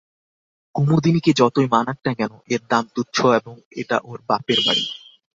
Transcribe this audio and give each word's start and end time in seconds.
কুমুদিনীকে 0.75 1.31
যতই 1.33 1.67
মানাক 1.71 1.97
না 2.05 2.11
কেন, 2.13 2.31
এর 2.49 2.61
দাম 2.69 2.83
তুচ্ছ 2.95 3.17
এবং 3.39 3.55
এটা 3.71 3.97
ওর 4.03 4.19
বাপের 4.29 4.59
বাড়ির। 4.65 4.89